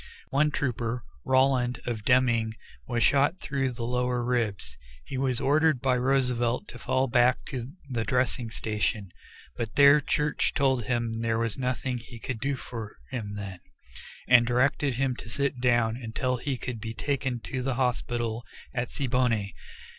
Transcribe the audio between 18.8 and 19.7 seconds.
Siboney.